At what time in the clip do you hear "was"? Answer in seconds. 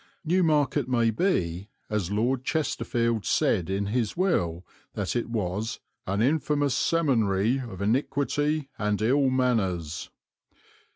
5.29-5.79